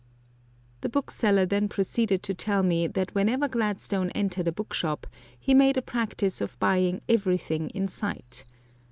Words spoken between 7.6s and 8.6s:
in sight.